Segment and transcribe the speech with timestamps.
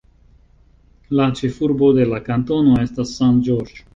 [1.19, 3.37] La ĉefurbo de la kantono estas St.
[3.51, 3.87] George.